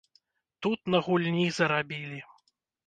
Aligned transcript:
Тут 0.67 0.79
на 0.95 1.03
гульні 1.09 1.47
зарабілі! 1.61 2.19